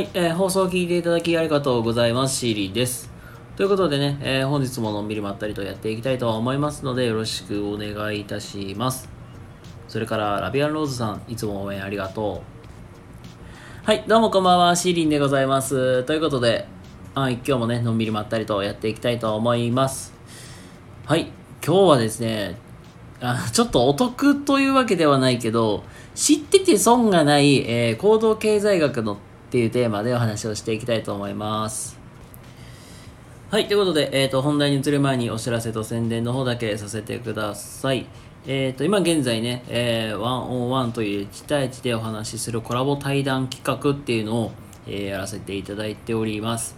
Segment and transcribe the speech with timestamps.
[0.00, 2.38] はい、えー放送を聞いていただきありがとうございます。
[2.38, 3.10] シーリーです。
[3.54, 9.10] ということでね、えー本日ものんびりまったりとやっていきたいと思いますので、よろしくお願いいたします。
[9.88, 12.40] それから、ラビアンローズさん、いつも応援ありがと
[13.84, 13.86] う。
[13.86, 16.02] はい、どうもこんばんは、シーリンでございます。
[16.04, 16.66] ということで、
[17.14, 20.14] はい、今日もね、のんびりまったりとやっていきたいと思います。
[21.04, 21.30] はい、
[21.62, 22.56] 今日はですね、
[23.20, 29.18] あちょっとお得というわけではないけど、知ってて損がない、えー行動経済学の
[29.50, 31.98] っていうテーマでお話をしていきたいと思います。
[33.50, 38.06] はい、ということで、えっ、と、本題に移る前にお知らせと宣伝の方だけさせてください。
[38.46, 44.52] えっ、と、今現在ね、えー、ワンオンワンという1対1でお話しするコラボ対談企画っていうのを、
[44.86, 46.76] えーやらせていただいております。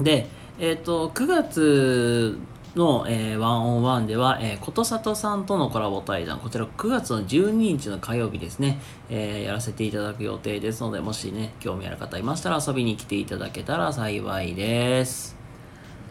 [0.00, 0.26] で、
[0.58, 2.36] えっ、と、9月
[2.76, 8.78] の、えーワンオンワンでは、えー、ことさとさんとのコラボ対談、こちら9月の12日の火曜日ですね、
[9.08, 15.36] えーやらせていただく予定ですので、もしね、興味ある方いましたら遊びに来ていただけたら幸いです。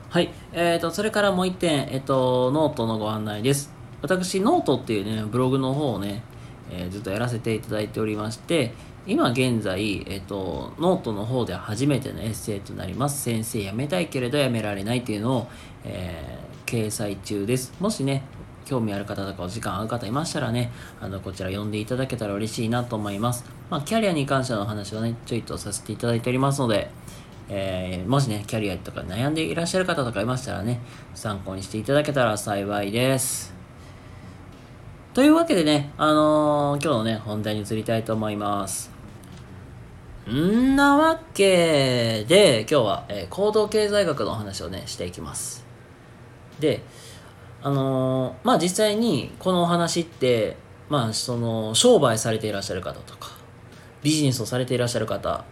[0.09, 0.31] はい。
[0.53, 3.71] えっ、と、それからもう一点、えっ、と、ノートのご案内です。
[4.01, 6.23] 私、ノートっていうね、ブログの方をね、
[6.71, 8.73] えーずっとやらせていただいておりまして、
[9.07, 13.21] 今現在、えっ、と、ノートの方で初めてのエッセイとなります。
[13.21, 15.47] 先生辞めたいけれど辞められないっていうのを、
[15.85, 17.73] えー掲載中です。
[17.79, 18.21] もしね、
[18.65, 23.43] 興味ある方とかお時間合う方いましたらね、あの、こちら読んでいただけたら嬉しいなと思います。
[23.71, 26.91] まあ、キャリアに関してのお話をね、ちょいとさせていただいておりますので、
[27.49, 30.79] えーもしね、キャリアとか悩んでいらっしゃる方とかいましたらね、
[31.15, 33.51] 参考にしていただけたら幸いです。
[35.15, 38.91] というわけでね、あのー今日のね、本題に移りたいと思います。
[40.29, 45.68] んなわけで、今日は、えー行動経済学のお話をね、していきます。
[46.59, 46.81] で、
[47.61, 50.57] あのーまあ実際にこのお話って、
[50.89, 53.31] まあその、商売されていらっしゃる方とか、
[54.01, 55.43] ビジネスをされていらっしゃる方、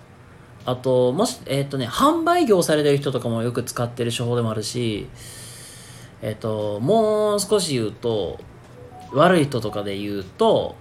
[0.65, 5.07] あと、もし、えっ、とね、販売業されてる人とかもよく使ってる手法でもあるし、
[6.21, 8.39] えっ、と、もう少し言うと、
[9.13, 10.75] 悪い人とかで言うと、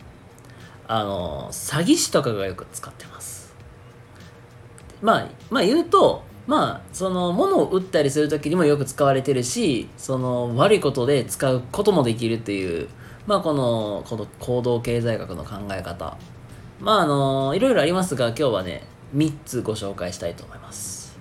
[0.89, 3.55] あの、詐欺師とかがよく使ってます。
[5.03, 12.89] まあ、まあ言うと、まあ、その、物を売ったりするときにもよく使われてるし、その、悪いことで使うこともできるっていう、
[13.27, 16.17] まあこの、この行動経済学の考え方。
[16.81, 18.85] まああの、いろいろありますが、今日はね、
[19.17, 21.19] 3つご紹介したいと思います。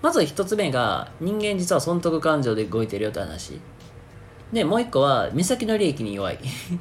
[0.00, 3.60] まず1つ目が、人間実は損得感情で動いてるよって話。
[4.52, 6.38] で、もう1個は、目先の利益に弱い。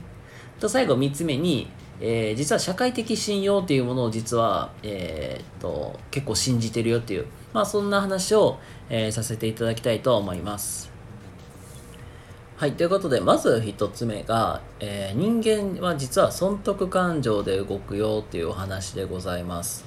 [0.60, 8.58] と、最後3つ目に、えー実は社会的信用っていうものを実は、えーっと、結構信じてるよっていう、まあそんな話を、
[8.90, 10.92] えーさせていただきたいと思います。
[12.58, 19.86] はい、ということで、まず一つ目が、えー人間は実は損得感情で動くよっていうお話でございます。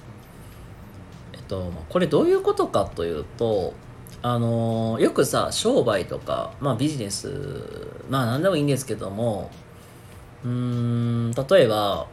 [1.32, 3.74] えっと、これどういうことかというと、
[4.20, 7.30] あのよくさ、商売とか、まあビジネス、
[8.10, 9.50] まあ何でもいいんですけども、
[10.44, 12.06] うん、例えば、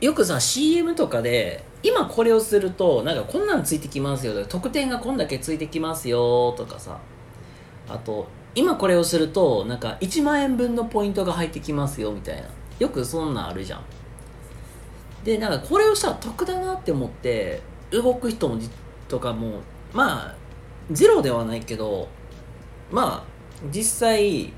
[0.00, 6.98] よくさ、CM とかで、今これをすると、なんかこんなんついてきますよとか、特典がこんだけついてきますよとかさ、
[7.88, 12.48] あと、今これをすると、なんか1万円分のポイントが入ってきますよみたいな。
[12.78, 13.84] よくそんなんあるじゃん。
[15.24, 18.58] で、なんかこれをしたら得だなって思って、動く人も
[19.08, 19.60] とかも、
[19.92, 20.34] まあ、
[20.90, 22.08] ゼロではないけど、
[22.90, 24.52] まあ、実際、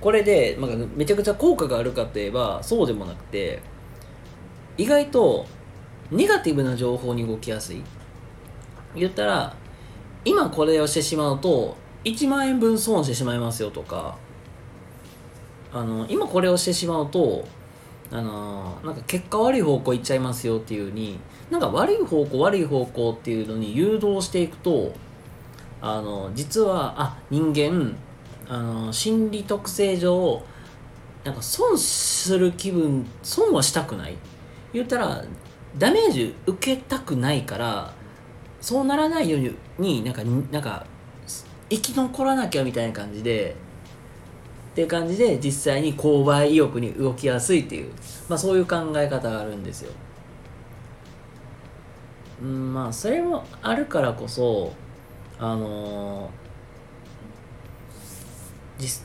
[0.00, 3.60] これで、まあ、めちゃくちゃ効果があるかといえば、そうでもなくて、
[4.76, 5.46] 意外と、
[6.10, 7.82] ネガティブな情報に動きやすい。
[8.94, 9.56] 言ったら、
[10.24, 14.16] 今これをしてしまうと、1万円分損してしまいますよとか、
[15.72, 17.46] あの、今これをしてしまうと、
[18.10, 21.18] あの、なんか結果悪い方向行っちゃいますよっていう風に、
[21.50, 24.92] なんか悪い方向悪い方向っていうのに誘導していくと、
[25.80, 27.96] あの、実は、あ、人間、
[28.48, 30.42] あの、心理特性上、
[31.24, 34.16] なんか損する気分、損はしたくない。
[34.72, 35.24] 言ったら、
[35.76, 37.92] ダメージ受けたくないから、
[38.60, 39.38] そうならないよ
[39.78, 40.86] うに、なんか、なんか、
[41.70, 43.54] 生き残らなきゃみたいな感じで、
[44.72, 47.92] っていう感じで実際に購買意欲に動きやすいっていう、
[48.28, 49.92] まあそういう考え方があるんですよ。
[52.40, 54.72] うん、まあそれもあるからこそ、
[55.40, 56.47] あの実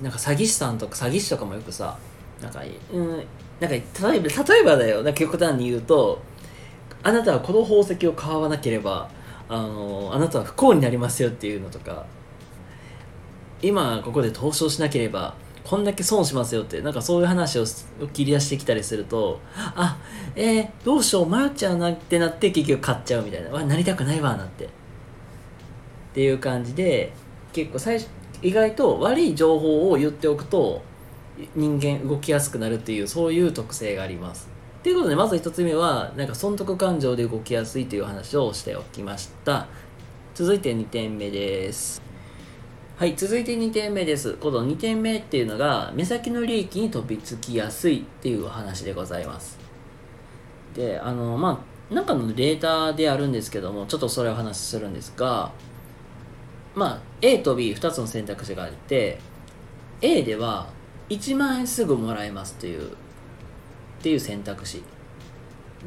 [0.02, 1.98] なんか詐欺師さんとか詐欺師とかもよくさ
[2.42, 2.62] なんか
[2.92, 3.24] うん。
[3.60, 5.04] なんか例えば例えばだよ。
[5.04, 6.22] なんか極端に言うと
[7.02, 9.10] あなたはこの宝石を買わなければ
[9.50, 12.06] あのあなたは不幸になりますよっていうのとか
[13.62, 17.66] 今ここで投資をしなければこんだけ損しますよってなんかそういう話を
[18.14, 19.98] 切り出してきたりするとあ
[20.36, 23.50] えー、どうしよう迷っちゃうなってなって結局買っちゃうみたいな。
[23.50, 24.66] わなりたくないわなって。
[24.66, 24.70] っ
[26.14, 27.14] ていう感じで
[27.54, 28.08] 結構最初
[28.44, 30.84] 意外と悪い情報を言っておくと
[31.56, 34.50] 人間動きやすくなるっていうそういう特性があります。
[34.84, 39.68] ということでまず1つ目はなんか損得感情で動きやすいという話をしておきました。
[40.36, 42.02] 続いて2点目です。
[42.98, 44.34] はい続いて2点目です。
[44.34, 49.58] この2点目っていうのが目先の利益に飛びつきやすいっていう話でございます。
[50.76, 55.52] であのまあ中のデータであるんですけどもちょっとそれを話しするんですが
[56.76, 59.20] まあ A と B2 つの選択肢があって
[60.02, 60.68] A では
[61.10, 62.96] 1万円すぐもらえますというっ
[64.02, 64.84] ていう選択肢。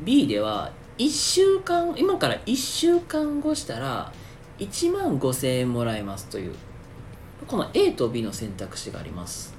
[0.05, 4.13] B では1週間今から1週間後したら
[4.59, 6.55] 1万5000円もらえますという
[7.47, 9.55] この A と B の選択肢があります。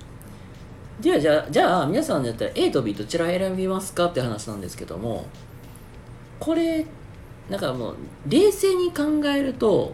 [1.00, 5.26] ではじゃあじゃあ皆さんだったら A と B どちら選びますかって話なんですけども
[6.40, 6.86] これ
[7.50, 7.96] なんかもう
[8.28, 9.94] 冷静に考えると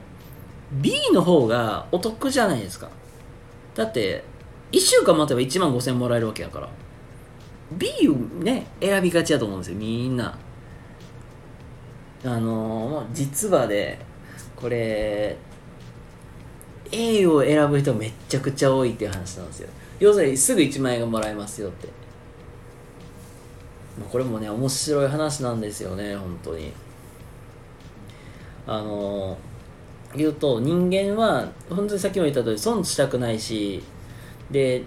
[0.81, 2.89] B の方がお得じゃないですか。
[3.75, 4.23] だって
[4.71, 6.69] 1週間待てば1万5000円もらえるわけやから。
[7.71, 10.37] B をね選びがちだと思うんですよみんな。
[12.25, 13.99] あのー、実はで、ね、
[14.55, 15.35] これ
[16.91, 19.69] A を選ぶ人めっちゃくちゃ多いっていう話なんですよ。
[19.99, 21.89] 要するにすぐ1万円がもらえますよって。
[24.11, 26.71] これもね面白い話なんですよね本当に。
[28.65, 29.37] あのー、
[30.15, 33.83] 言うと人間は本当にさっきも言った通り損したくないし
[34.51, 34.83] で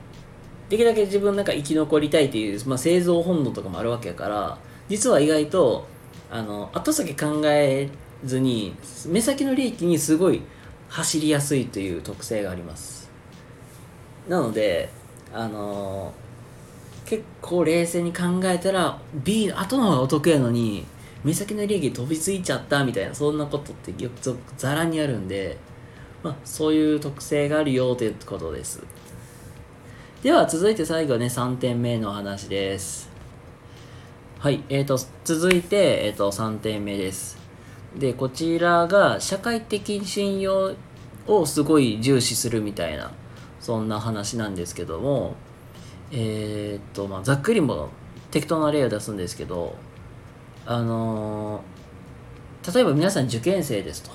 [0.68, 4.58] できるだけ自分なんか生き残りたいっていう、まあ、生存本能とかもあるわけやから
[4.88, 5.86] 実は意外と
[6.30, 7.88] あの後先考え
[8.24, 8.74] ずに
[9.06, 10.42] 目先の利益にすごい
[10.88, 13.10] 走りやすいという特性があります。
[14.28, 14.88] なので
[15.32, 16.12] あの
[17.04, 20.84] 結構冷静に考えたら B の後の方がお得やのに
[21.26, 25.58] 目先の利益飛びついちゃったみたいなそんなことってよくざらにあるんで、
[26.22, 28.80] まあ、そういう特性があるよということです。
[30.22, 33.10] では続いて最後ね3点目の話です。
[34.38, 37.36] はいえーと、続いて、えーと、3点目です。
[37.98, 40.76] でこちらが社会的信用
[41.26, 43.10] をすごい重視するみたいな
[43.58, 45.34] そんな話なんですけども
[46.12, 47.88] えっ、とまあざっくりも
[48.30, 49.74] 適当な例を出すんですけど
[50.66, 54.10] あのー、例えば皆さん受験生ですと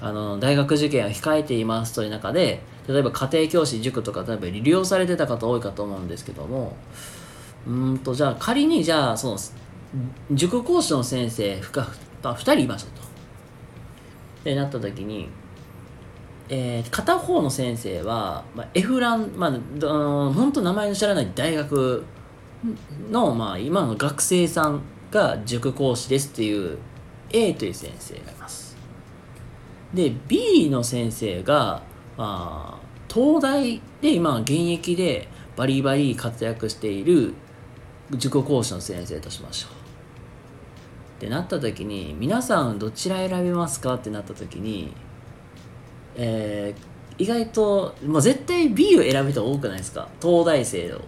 [0.00, 6.76] あの大学受験を控えていますという中で例えば家庭教師塾とか例えば利用されてた方多いかと思うんですけども
[7.66, 9.38] うんとじゃあ仮にじゃあその
[10.30, 13.06] 塾講師の先生2人いましたと。
[13.06, 15.28] ってなった時に、
[16.48, 19.50] えー、片方の先生は、まあ、F ラン、まあ、
[20.32, 22.04] 本当名前の知らない大学
[23.10, 24.82] の、まあ、今の学生さん
[25.16, 26.78] が塾講師ですっていう
[27.30, 28.76] A という先生がいます。
[29.94, 31.82] で B の先生が
[32.18, 32.78] あ、
[33.12, 37.32] 東大で今現役でバリバリ活躍している
[38.10, 39.70] 塾講師の先生としましょう。
[41.16, 44.92] ってなった時に皆さんどちら選びますかってなった時に、
[46.14, 50.08] えー、意外ともう絶対 B を選ぶ人多くないですか？
[50.20, 51.00] 東大生を。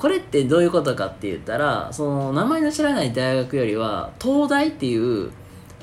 [0.00, 5.30] これってどういうことかって言ったらその名前の知らない大学よりは東大っていう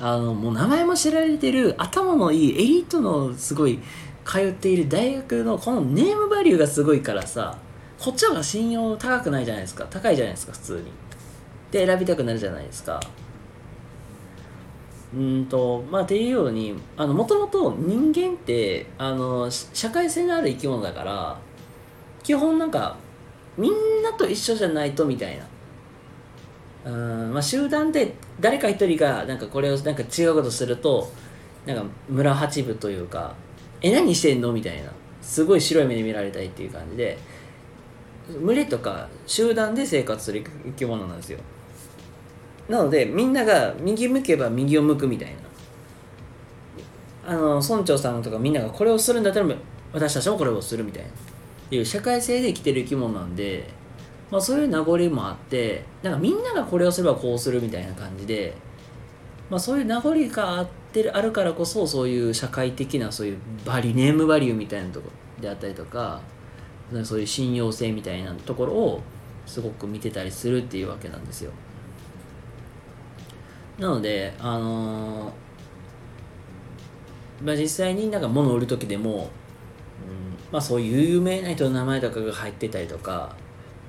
[0.00, 3.78] あのもう名前も知られてる頭のいいエリートのすごい
[4.24, 7.58] 通っている大学のこのネームバリューがすごいからさ
[8.00, 9.86] こっちの方が信用高くないじゃないですか。
[9.88, 10.82] 高いじゃないですか普通に。
[11.70, 13.00] で選びたくなるじゃないですか。
[15.14, 21.38] うんとまあっていうようにもともと人間ってあの社会性のある生き物だから
[22.24, 22.96] 基本なんか
[23.58, 25.44] みんなと一緒じゃないとみたいな。
[26.90, 31.12] うんまあ、集団で誰か一人がなんかこれをなんか違うことすると
[31.66, 33.34] なんか村八部というか
[33.82, 34.90] え何してんのみたいな。
[35.20, 37.18] すごい白い目で見られたいっていう感じで
[38.42, 41.38] 群れとか集団で生活する生き物なんですよ。
[42.68, 45.36] なのでみんなが右向けば右を向くみたいな。
[47.30, 49.46] あの村長さんとかみんながこれをするんだったら
[49.92, 51.10] 私たちもこれをするみたいな。
[51.70, 53.78] いう社会性で生きてる生き物なんで
[54.30, 58.54] まあ、そういう名残もあってなんかみんながこれをすればこうするみたいな感じで、
[59.48, 66.20] まあ、そういう名残があってるあるからこそそういう社会的なそういうバリネームバリューみたいなところであったりとか
[67.04, 69.02] そういう信用性みたいなところを
[69.46, 71.52] すごく見てたりするっていうわけなんですよ。
[73.78, 75.32] なのであのー、
[77.44, 79.30] まあ、実際になんか物を売る時でも
[80.50, 83.34] まあ、そういう有名な人の名前とかが入ってたりとか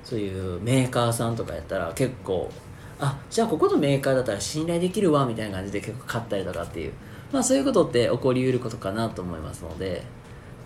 [0.04, 2.50] そういうメーカーさんとかやったら結構
[2.98, 6.92] あじゃあここのメーカーだったら信頼できるわみたいな感じで結構買ったりとかっていう
[7.32, 10.02] まあそういうことって起こりうることかなと思いますので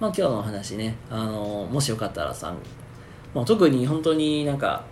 [0.00, 2.54] まあ今日のお話ねあのもしよかったらさ
[3.32, 4.84] もう特に本当になんか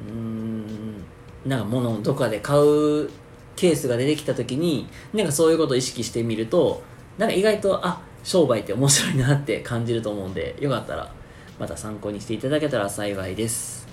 [0.00, 1.04] うーん
[1.46, 3.10] なんか物をどこかで買う
[3.56, 6.82] ケースが出てきた時になんかそういうことを意識してみると
[7.16, 11.12] なんか意外とあ商売って面白いなって感じると思うんでよかったら
[11.58, 13.86] また参考にしていただけたら幸いです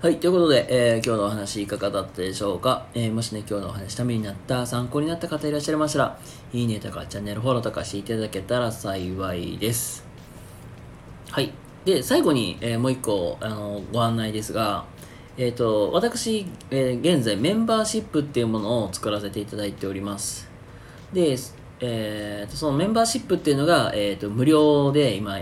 [0.00, 6.18] はいということで、えー今日のお話いかがだったでしょうか、えーもしね今日のお話ためになった参考になった方いらっしゃいましたら
[6.52, 10.14] いいねとかチャンネルフォローとかしていただけたら幸いです
[11.34, 11.52] はい。
[11.84, 14.84] で、最後に、えーもう一個、あの、ご案内ですが、
[15.36, 20.48] えっ、と、私、えー現在メンバーシップっていうものを作らせていただいております。
[21.12, 21.36] で、
[21.86, 25.38] えーとそのメンバーシップっていうのが、えーと無料で今、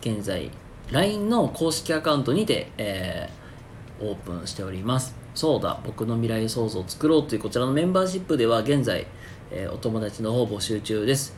[0.00, 0.50] 現在、
[0.92, 5.14] LINE の公式アカウントにて、えーオープンしております。
[5.34, 9.06] そうだ、僕の未来創造を作ろうというこちらのメンバーシップでは現在、
[9.50, 11.34] えーお友達の方募集中です。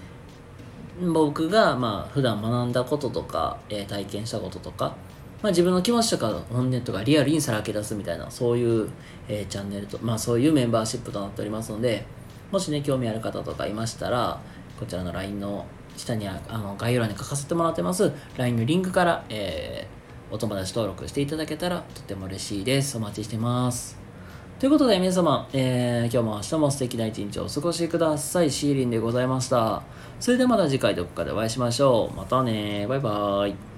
[1.12, 4.96] 僕がまあ普段学んだこととか、えー体験したこととか、
[5.42, 8.88] まあ、自分の気持ちとか本音とかリアルにさらけ出すみたいなそういう、
[9.28, 12.06] えーチャンネルと、まあ、そういうメンバーシップとなっておりますので
[12.50, 14.40] もしね興味ある方とかいましたら
[14.78, 19.96] こちらの LINE の下にあの概要欄に書かせてもらってます LINE のリンクから、えー
[20.28, 23.96] お友達登録していただけたらとても嬉しいですお待ちしてます
[24.58, 28.50] ということで皆様、えー今日も明日も素敵な一日をお過ごしください。
[28.50, 29.82] シーリンでございました。
[30.18, 32.16] それではまた次回どこかでお会いしましょう。
[32.16, 33.75] またねバイバーイ。